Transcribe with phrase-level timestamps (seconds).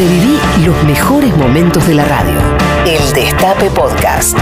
[0.00, 2.40] Reviví los mejores momentos de la radio.
[2.86, 4.34] El Destape Podcast.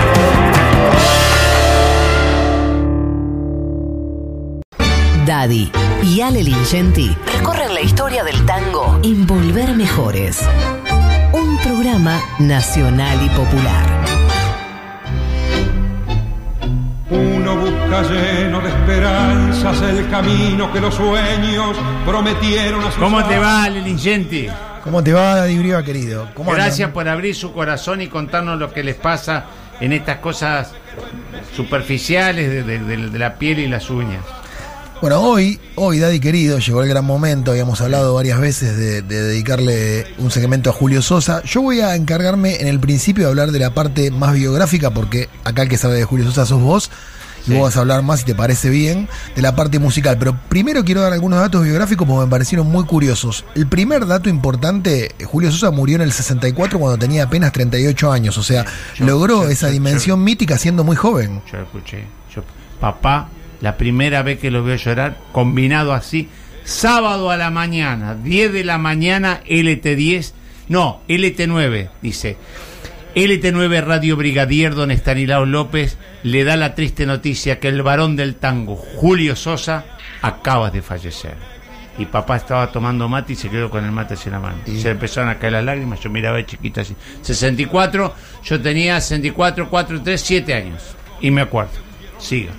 [5.26, 5.73] Daddy
[6.05, 10.48] y Ale Lingenti recorren la historia del tango en Volver Mejores.
[11.32, 14.04] Un programa nacional y popular.
[17.11, 23.40] Uno busca lleno de esperanzas el camino que los sueños prometieron a sus ¿Cómo te
[23.40, 24.46] va, Ale Lingenti?
[24.89, 26.29] ¿Cómo te va, Daddy Briva, querido?
[26.35, 26.67] ¿Cómo andan?
[26.67, 29.44] Gracias por abrir su corazón y contarnos lo que les pasa
[29.80, 30.72] en estas cosas
[31.54, 34.24] superficiales de, de- de- de la piel y las uñas.
[35.00, 37.52] Bueno, hoy, hoy, Daddy querido, llegó el gran momento.
[37.52, 41.42] Habíamos hablado varias veces de, de dedicarle un segmento a Julio Sosa.
[41.44, 45.28] Yo voy a encargarme en el principio de hablar de la parte más biográfica, porque
[45.44, 46.91] acá el que sabe de Julio Sosa sos vos.
[47.48, 47.54] Y Sí.
[47.54, 50.16] vos vas a hablar más, si te parece bien, de la parte musical.
[50.18, 53.44] Pero primero quiero dar algunos datos biográficos porque me parecieron muy curiosos.
[53.54, 58.12] El primer dato importante, eh, Julio Sosa murió en el 64 cuando tenía apenas 38
[58.12, 58.38] años.
[58.38, 58.64] O sea,
[58.96, 61.42] yo- logró yo- esa yo- dimensión mítica siendo muy joven.
[61.50, 62.05] Yo escuché.
[62.34, 62.42] Yo,
[62.80, 63.28] papá,
[63.60, 66.28] la primera vez que lo veo llorar, combinado así,
[66.64, 70.34] sábado a la mañana, 10 de la mañana, LT10,
[70.68, 72.36] no, LT9, dice.
[73.19, 78.36] LT9 Radio Brigadier, don Estanislao López, le da la triste noticia que el varón del
[78.36, 79.84] tango, Julio Sosa,
[80.22, 81.34] acaba de fallecer.
[81.98, 84.58] Y papá estaba tomando mate y se quedó con el mate hacia la mano.
[84.66, 86.94] Y- Se empezaron a caer las lágrimas, yo miraba de chiquita así.
[87.22, 90.83] 64, yo tenía 64, 4, 3, 7 años.
[91.20, 91.72] Y me acuerdo.
[92.19, 92.52] Siga.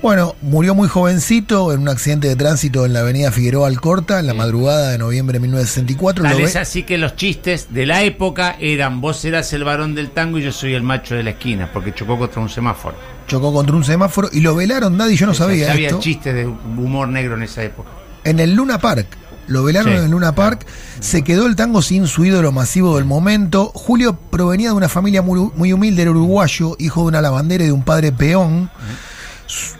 [0.00, 4.28] Bueno, murió muy jovencito en un accidente de tránsito en la avenida Figueroa Alcorta en
[4.28, 6.22] la madrugada de noviembre de 1964.
[6.22, 9.64] Lo Tal ve- es así que los chistes de la época eran vos serás el
[9.64, 12.48] varón del tango y yo soy el macho de la esquina, porque chocó contra un
[12.48, 12.96] semáforo.
[13.26, 16.32] chocó contra un semáforo y lo velaron, Daddy, yo no sabía Ya había esto, chistes
[16.32, 17.90] de humor negro en esa época.
[18.24, 19.06] en el Luna Park.
[19.48, 20.66] Lo velaron Sí, en el Luna Park.
[21.00, 23.72] Se quedó el tango sin su ídolo masivo del momento.
[23.74, 27.68] Julio provenía de una familia muy, muy humilde, era uruguayo, hijo de una lavandera y
[27.68, 28.70] de un padre peón.
[28.76, 29.07] S-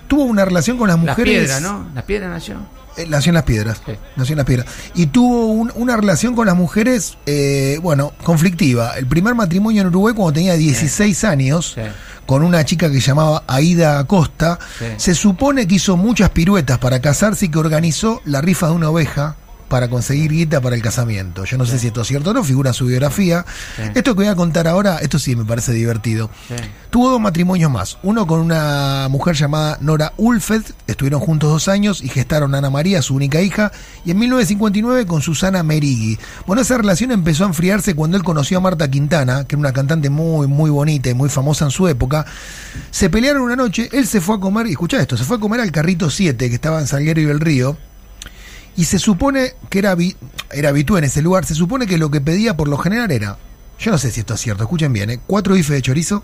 [0.07, 1.39] Tuvo una relación con las Las mujeres.
[1.41, 1.87] piedras, ¿no?
[1.95, 2.57] Las piedras nació.
[2.97, 3.81] Eh, Nació en las piedras.
[3.87, 3.93] Sí.
[4.17, 4.67] Nació en las piedras.
[4.95, 8.97] Y tuvo un- una relación con las mujeres, eh, bueno, conflictiva.
[8.99, 11.83] El primer matrimonio en Uruguay cuando tenía 16 años, Sí.
[12.27, 14.59] con una chica que llamaba Aida Acosta.
[14.97, 18.91] Se supone que hizo muchas piruetas para casarse y que organizó la rifa de una
[18.91, 19.37] oveja
[19.69, 21.45] para conseguir guita para el casamiento.
[21.45, 23.45] Yo no sé si esto es cierto o no, figura en su biografía.
[23.77, 23.83] Sí.
[23.95, 26.31] Esto que voy a contar ahora, esto sí me parece divertido.
[26.49, 26.55] Sí.
[26.91, 27.99] Tuvo dos matrimonios más.
[28.03, 32.71] Uno con una mujer llamada Nora Ulfeld, estuvieron juntos dos años y gestaron a Ana
[32.71, 33.73] María, su única hija,
[34.05, 36.19] y en 1959 con Susana Merigui.
[36.47, 39.73] Bueno, esa relación empezó a enfriarse cuando él conoció a Marta Quintana, que era una
[39.73, 42.25] cantante muy, muy bonita y muy famosa en su época.
[42.91, 45.41] Se pelearon una noche, él se fue a comer, y escuchá esto, se fue a
[45.41, 47.77] comer al Carrito 7, que estaba en Salguero y el Río,
[48.79, 49.97] y se supone que era,
[50.53, 53.37] era habitué en ese lugar, se supone que lo que pedía por lo general era,
[53.77, 55.21] yo no sé si esto es cierto, escuchen bien, ¿eh?
[55.27, 56.23] cuatro bifes de chorizo,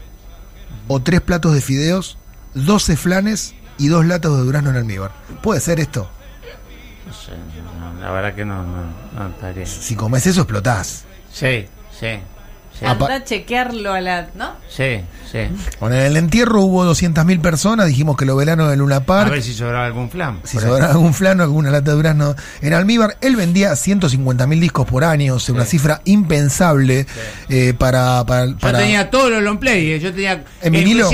[0.87, 2.17] o tres platos de fideos,
[2.55, 5.11] 12 flanes y dos latas de durazno en almíbar.
[5.43, 6.09] ¿Puede ser esto?
[7.09, 7.33] No sé,
[7.81, 8.85] no, la verdad que no, no,
[9.19, 9.67] no estaría.
[9.67, 11.07] Si comes eso, explotás.
[11.33, 12.21] Sí, sí,
[12.79, 12.85] sí.
[12.85, 14.29] Apa- Anda a chequearlo a la.
[14.35, 14.53] ¿No?
[14.69, 15.39] Sí, sí.
[15.81, 19.31] Bueno, en el entierro hubo 200.000 personas, dijimos que lo velaron en Luna A Park.
[19.31, 20.41] ver si sobraba algún flan.
[20.45, 22.35] Si sobraba algún flano, alguna lata de durazno.
[22.63, 27.07] En Almíbar, él vendía 150.000 discos por año, o sea, una cifra impensable
[27.49, 31.09] eh, para, para, Yo para- tenía todos los long play, eh, yo tenía ¿En vinilo?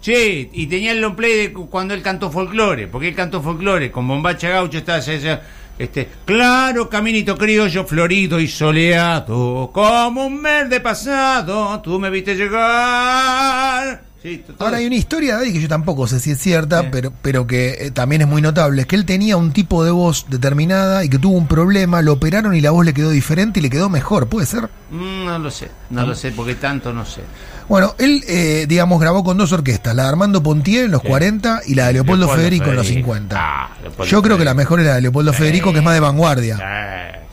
[0.00, 3.40] sí, y tenía el long play de cu- cuando él cantó folclore, porque él cantó
[3.40, 5.38] folclore con bombacha gaucho estaba ese- ese-
[5.78, 12.34] este claro caminito criollo florido y soleado como un mes de pasado tú me viste
[12.34, 16.82] llegar Sí, Ahora hay una historia de ahí que yo tampoco sé si es cierta,
[16.82, 16.88] Sí.
[16.92, 19.90] pero, pero que eh, también es muy notable, es que él tenía un tipo de
[19.90, 23.58] voz determinada y que tuvo un problema, lo operaron y la voz le quedó diferente
[23.58, 24.68] y le quedó mejor, ¿puede ser?
[24.92, 27.22] Mm, no lo sé no lo sé porque tanto no sé
[27.68, 31.08] Bueno, él, eh, digamos, grabó con dos orquestas, la de Armando Pontier en los Sí.
[31.08, 33.06] 40 y la de Leopoldo, Leopoldo Federico, en los Federico.
[33.14, 33.36] 50.
[33.38, 33.70] Ah,
[34.06, 36.56] Yo creo que la mejor es la de Leopoldo Federico, que es más de vanguardia.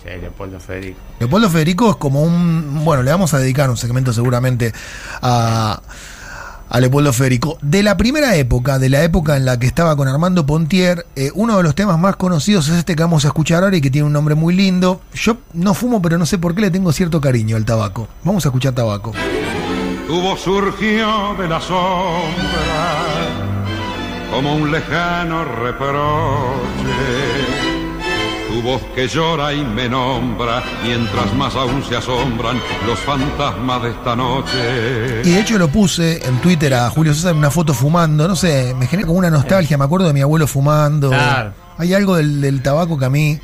[0.04, 2.84] sí, sí, Leopoldo Federico Leopoldo Federico es como un.
[2.84, 4.74] Bueno, le vamos a dedicar un segmento seguramente
[5.22, 5.82] a,
[6.70, 7.58] a Leopoldo Federico.
[7.62, 11.32] De la primera época, de la época en la que estaba con Armando Pontier, eh,
[11.34, 13.92] uno de los temas más conocidos es este que vamos a escuchar ahora y que
[13.92, 15.02] tiene un nombre muy lindo.
[15.14, 18.08] Yo no fumo, pero no sé por qué le tengo cierto cariño al tabaco.
[18.24, 19.14] Vamos a escuchar tabaco.
[20.08, 23.10] Voz surgió de la sombra
[24.32, 27.49] como un lejano reproche.
[28.50, 33.90] Tu voz que llora y me nombra, mientras más aún se asombran los fantasmas de
[33.92, 35.22] esta noche.
[35.24, 38.36] Y de hecho lo puse en Twitter a Julio César en una foto fumando, no
[38.36, 41.10] sé, me genera como una nostalgia, me acuerdo de mi abuelo fumando.
[41.10, 41.54] Claro.
[41.78, 43.40] Hay algo del, del tabaco que a mí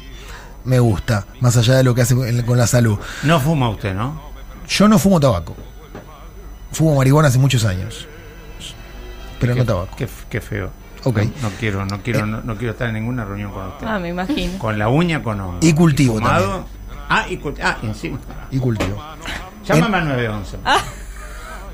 [0.64, 2.98] me gusta, más allá de lo que hace con con la salud.
[3.24, 4.20] No fuma usted, ¿no?
[4.68, 5.56] Yo no fumo tabaco.
[6.72, 8.08] Fumo marihuana hace muchos años.
[9.40, 9.96] Pero Qué- no tabaco.
[9.96, 10.72] Qué, qué feo.
[11.06, 11.18] Ok.
[11.20, 12.26] No, no quiero, no quiero, Eh.
[12.26, 13.88] no, no quiero estar en ninguna reunión con usted.
[13.88, 14.58] Ah, me imagino.
[14.60, 15.60] Con la uña, con hongo.
[15.62, 16.66] Y cultivo fumado.
[17.08, 17.68] Ah, y cultivo.
[17.68, 18.20] Ah, y encima.
[18.52, 19.02] Y cultivo.
[19.66, 20.58] Llámame al 911.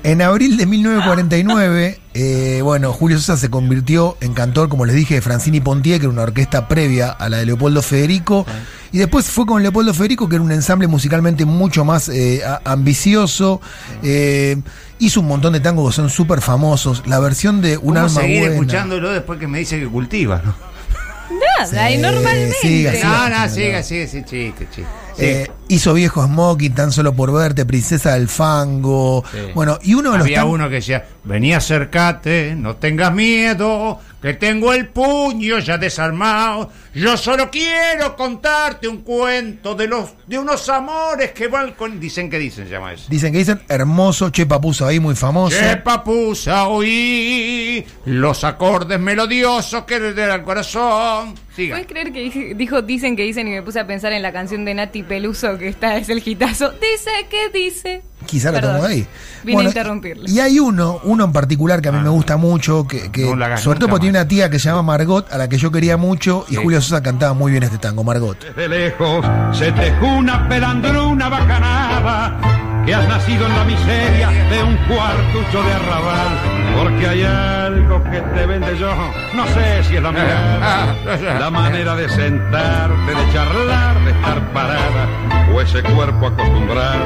[0.04, 5.14] En abril de 1949, eh, bueno, Julio Sosa se convirtió en cantor, como les dije,
[5.14, 8.44] de Francini Pontier, que era una orquesta previa a la de Leopoldo Federico.
[8.92, 12.60] Y después fue con Leopoldo Federico, que era un ensamble musicalmente mucho más eh, a-
[12.64, 13.60] ambicioso.
[14.02, 14.60] Eh,
[14.98, 17.02] hizo un montón de tangos que son súper famosos.
[17.06, 18.54] La versión de Un ¿Cómo alma seguir buena.
[18.54, 20.42] escuchándolo después que me dice que cultiva?
[20.44, 20.54] ¿no?
[21.70, 22.56] Y Sí, normalmente.
[22.60, 23.08] siga, siga.
[23.08, 23.48] No, no, no.
[23.48, 24.86] sigue, sigue, sí, chiste, chiste.
[25.16, 25.24] Sí.
[25.26, 29.22] Eh, hizo Viejo Smoking, Tan Solo por Verte, Princesa del Fango.
[29.30, 29.38] Sí.
[29.54, 34.00] Bueno, y uno de los Había tan- uno que decía, vení acércate, no tengas miedo,
[34.22, 36.70] que tengo el puño ya desarmado.
[36.94, 42.00] Yo solo quiero contarte un cuento de los de unos amores que van con...
[42.00, 43.04] Dicen que dicen, se llama eso.
[43.10, 45.54] Dicen que dicen hermoso, Che Papuso ahí, muy famoso.
[45.58, 51.34] Che papusa oí los acordes melodiosos que le al corazón.
[51.54, 51.74] Siga.
[51.74, 54.64] ¿Puedes creer que dijo dicen que dicen y me puse a pensar en la canción
[54.64, 56.70] de Nati Peluso que está es el hitazo?
[56.70, 58.02] Dice que dice.
[58.24, 59.06] Quizá lo Perdón, tomó ahí.
[59.42, 60.30] Vine Bueno, a interrumpirle.
[60.30, 63.36] Y hay uno, uno en particular que a mí me gusta mucho, que, que No
[63.36, 65.58] la hagas sobre todo porque tiene una tía que se llama Margot, a la que
[65.58, 66.56] yo quería mucho, y Sí.
[66.56, 68.38] Julio Sosa cantaba muy bien este tango, Margot.
[68.44, 74.76] Desde lejos se te una pelandruna bacanada que has nacido en la miseria de un
[74.88, 76.28] cuartucho de arrabal
[76.76, 78.92] porque hay algo que te vende yo
[79.34, 80.96] no sé si es la mirada
[81.38, 85.06] la manera de sentarte de charlar de estar parada
[85.54, 87.04] o ese cuerpo acostumbrado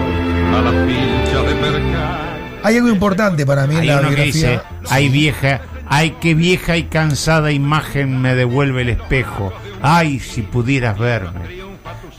[0.56, 2.26] a las pinchas de mercado
[2.62, 4.50] Hay algo importante para mí en Hay la uno que biografía.
[4.50, 9.52] dice, ay vieja, ay que vieja y cansada imagen me devuelve el espejo.
[9.82, 11.40] Ay, si pudieras verme.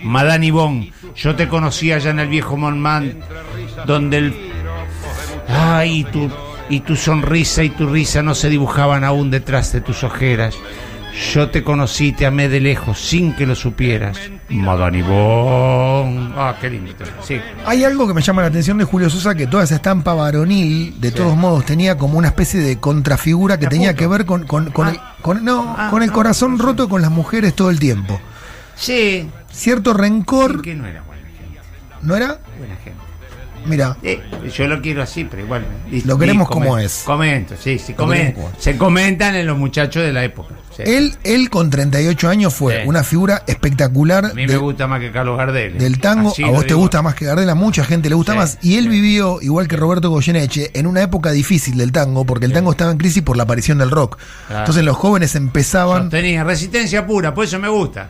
[0.04, 3.18] Madame Yvonne, yo te conocí allá en el viejo Montmartre,
[3.86, 4.52] donde el...
[5.50, 6.30] Ay, y tu,
[6.70, 10.56] y tu sonrisa y tu risa no se dibujaban aún detrás de tus ojeras.
[11.34, 14.20] Yo te conocí, te amé de lejos, sin que lo supieras.
[14.50, 16.32] Madame Yvonne.
[16.38, 16.92] Ah, qué lindo.
[17.24, 17.40] Sí.
[17.66, 21.02] Hay algo que me llama la atención de Julio Sosa, que toda esa estampa varonil,
[21.02, 24.46] de todos modos, tenía como una especie de contrafigura que Te tenía que ver con,
[24.46, 24.92] con, con Ah.
[24.92, 28.20] el, con- no, Ah, con el corazón no roto con las mujeres todo el tiempo.
[28.76, 29.28] Sí.
[29.52, 31.60] Cierto rencor, Que no era buena gente.
[32.04, 32.38] ¿no era?
[32.60, 32.97] Buena gente.
[33.68, 34.22] Mira, Eh,
[34.56, 35.66] yo lo quiero así, pero igual.
[35.92, 37.04] y- Lo queremos como es.
[37.06, 37.94] Comento, sí, sí.
[37.98, 38.64] Lo comen- queremos como es.
[38.64, 40.54] se comentan en los muchachos de la época.
[40.76, 40.84] sí.
[40.86, 42.88] él, él con 38 años fue Sí.
[42.88, 45.76] una figura espectacular a mí de- me gusta más que Carlos Gardel.
[45.78, 46.30] del tango.
[46.30, 46.80] Así a vos te digo.
[46.82, 48.58] gusta más que Gardel, a mucha gente le gusta Sí, más.
[48.62, 52.54] Y él vivió, igual que Roberto Goyeneche, en una época difícil del tango, porque el
[52.54, 54.18] tango estaba en crisis por la aparición del rock.
[54.48, 54.62] Claro.
[54.62, 58.10] Entonces los jóvenes empezaban Tenía resistencia pura, por eso me gusta.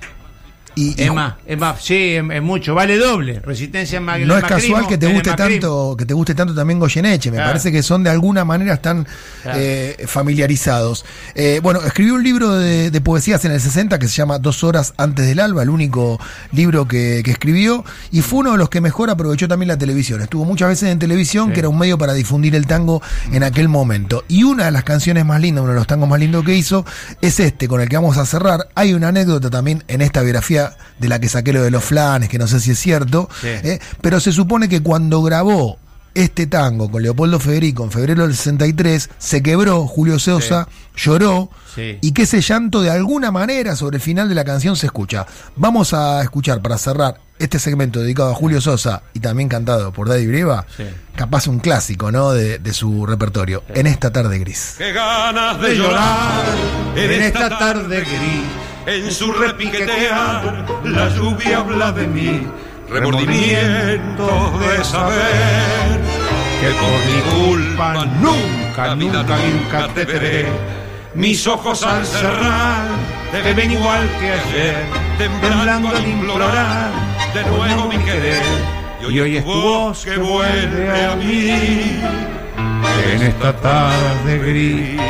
[0.78, 3.40] Y, y Es más, es más, sí, es, es mucho, vale doble.
[3.40, 7.32] Resistencia más no es casual que te guste tanto que te guste tanto también Goyeneche
[7.32, 7.50] me Claro.
[7.50, 9.08] parece que son de alguna manera están
[9.44, 9.60] Claro.
[9.60, 11.04] eh, familiarizados
[11.36, 14.64] Eh, bueno escribió un libro de, de poesías en el 60 que se llama Dos
[14.64, 16.20] horas antes del alba el único
[16.52, 20.22] libro que, que escribió y fue uno de los que mejor aprovechó también la televisión
[20.22, 21.54] estuvo muchas veces en televisión Sí.
[21.54, 23.02] que era un medio para difundir el tango
[23.32, 26.20] en aquel momento y una de las canciones más lindas uno de los tangos más
[26.20, 26.86] lindos que hizo
[27.22, 30.67] es este con el que vamos a cerrar hay una anécdota también en esta biografía
[31.00, 33.48] de la que saqué lo de los flanes que no sé si es cierto Sí.
[33.48, 33.80] ¿eh?
[34.02, 35.78] pero se supone que cuando grabó
[36.14, 42.00] este tango con Leopoldo Federico en febrero del 63, se quebró, Julio Sosa lloró, Sí.
[42.02, 45.28] y que ese llanto de alguna manera sobre el final de la canción se escucha.
[45.56, 50.10] Vamos a escuchar para cerrar este segmento dedicado a Julio Sosa y también cantado por
[50.10, 50.86] Daddy Breva, Sí.
[51.16, 52.32] capaz un clásico ¿no?
[52.32, 54.74] de, de su repertorio, en esta tarde gris.
[54.80, 56.46] qué ganas de llorar
[56.96, 58.67] en esta tarde gris.
[58.88, 62.48] En su repiquetear, la lluvia habla de mí,
[62.90, 66.00] remordimientos de saber
[66.62, 70.46] Que por mi culpa nunca, nunca, nunca, nunca te veré.
[71.16, 72.88] Mis ojos al cerrar
[73.30, 74.86] te ven igual que ayer,
[75.18, 76.90] temblando al implorar
[77.34, 78.42] de nuevo mi querer.
[79.02, 82.00] Y hoy es tu voz que vuelve a mí
[83.12, 85.02] en esta tarde gris.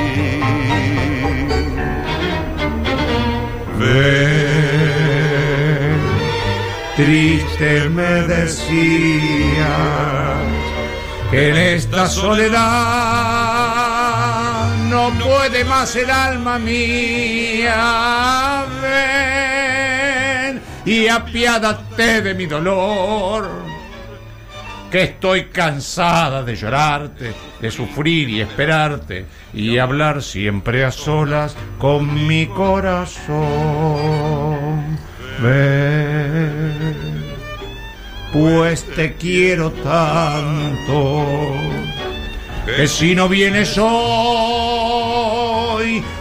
[6.95, 8.67] Triste me decías
[11.29, 12.57] que en esta soledad
[14.89, 17.75] no puede más el alma mía.
[18.81, 23.66] Ven y apiádate de mi dolor
[24.91, 32.27] que estoy cansada de llorarte, de sufrir y esperarte y hablar siempre a solas con
[32.27, 33.37] mi corazón.
[38.33, 41.25] Pues te quiero tanto
[42.65, 43.87] que si no vienes hoy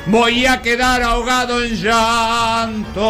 [0.06, 3.06] voy a quedar ahogado en llanto.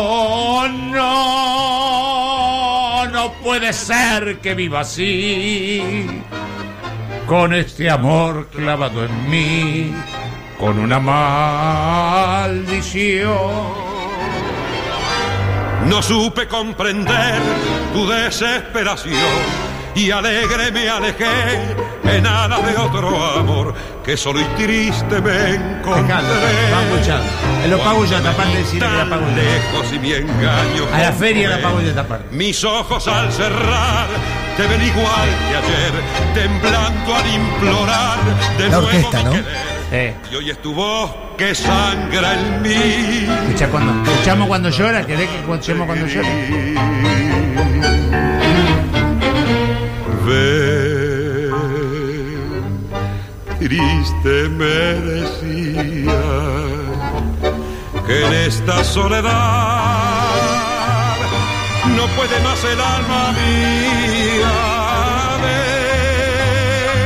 [3.58, 6.22] Puede ser que viva así,
[7.26, 9.94] con este amor clavado en mí,
[10.58, 12.66] con una maldición.
[15.86, 17.40] No supe comprender
[17.94, 19.65] tu desesperación
[19.96, 21.24] y alegre me alejé
[22.04, 23.74] en alas de otro amor
[24.04, 26.14] que solo y triste me encontré.
[27.64, 31.56] Él lo pago yo, aparte de la lejos y mi engaño A la feria la
[31.80, 32.26] esta parte.
[32.30, 34.06] Mis ojos al cerrar
[34.56, 35.92] te ven igual que ayer,
[36.34, 38.18] temblando al implorar
[38.58, 39.30] de La nuevo mi ¿no?
[39.30, 39.76] querer.
[39.92, 43.26] Eh, Y hoy es tu voz que sangra en mí.
[43.44, 46.28] escucha cuando, escuchamos cuando llora, ¿querés que escuchemos cuando llora?
[53.66, 54.64] Triste me
[55.10, 56.22] decía
[58.06, 59.30] que en esta soledad
[61.96, 64.54] no puede más el alma mía.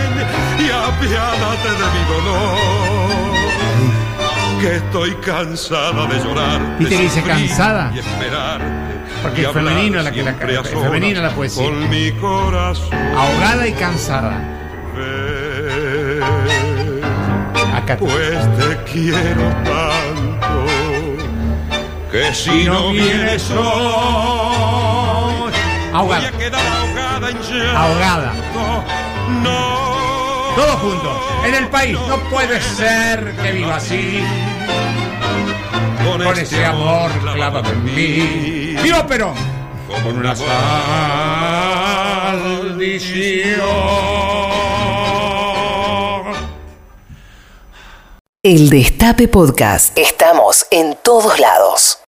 [0.09, 0.27] Ven
[0.65, 3.35] y apiádate de mi dolor,
[4.61, 6.59] que estoy cansada de llorar.
[6.79, 7.93] ¿Viste que dice cansada?
[7.95, 8.90] Y esperarte.
[9.23, 11.65] Porque es femenino la que la- siempre a es femenina la poesía.
[11.65, 12.89] Con mi corazón.
[13.17, 14.57] Ahogada y cansada.
[17.75, 17.97] Acá.
[17.99, 20.67] pues te quiero tanto
[22.13, 23.57] que si no vienes hoy
[25.93, 26.31] Ahogada.
[27.77, 28.33] ahogada.
[30.57, 31.13] Todos juntos.
[31.47, 31.97] En el país.
[32.09, 34.23] No puede ser que viva así.
[36.25, 38.77] Con, ese amor clavado en mí.
[38.83, 39.35] ¡Viva Perón!
[40.03, 40.35] Con una
[42.33, 43.61] maldición.
[48.43, 49.97] El Destape Podcast.
[49.99, 51.99] Estamos en todos lados.